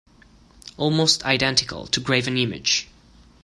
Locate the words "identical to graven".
1.25-2.35